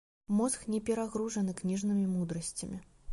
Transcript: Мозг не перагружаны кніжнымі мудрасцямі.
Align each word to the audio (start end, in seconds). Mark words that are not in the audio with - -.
Мозг 0.37 0.61
не 0.75 0.79
перагружаны 0.87 1.53
кніжнымі 1.59 2.05
мудрасцямі. 2.17 2.81